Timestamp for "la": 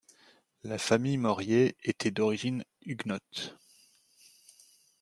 0.63-0.79